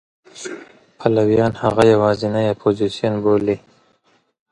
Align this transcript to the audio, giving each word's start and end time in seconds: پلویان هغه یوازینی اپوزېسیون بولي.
پلویان 0.99 1.53
هغه 1.61 1.83
یوازینی 1.93 2.45
اپوزېسیون 2.53 3.13
بولي. 3.23 3.55